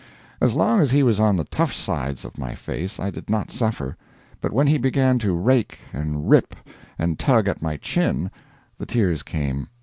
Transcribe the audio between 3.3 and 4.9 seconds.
suffer; but when he